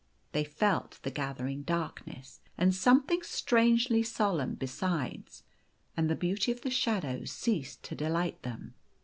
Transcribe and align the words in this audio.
They 0.31 0.43
felt 0.43 0.97
the 1.03 1.11
gathering 1.11 1.61
darkness, 1.61 2.39
and 2.57 2.73
something 2.73 3.21
strangely 3.21 4.01
solemn 4.01 4.55
besides, 4.55 5.43
and 5.95 6.09
the 6.09 6.15
beauty 6.15 6.51
of 6.51 6.61
the 6.61 6.71
shadows 6.71 7.29
ceased 7.29 7.83
to 7.83 7.93
de 7.93 8.09
light 8.09 8.41
them. 8.41 8.73